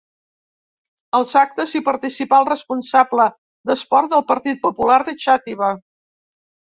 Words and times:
Als 1.17 1.33
actes 1.41 1.75
hi 1.75 1.81
participà 1.89 2.39
el 2.43 2.49
responsable 2.51 3.27
d'esport 3.71 4.11
del 4.15 4.27
Partit 4.33 4.63
Popular 4.67 4.99
de 5.11 5.17
Xàtiva. 5.27 5.71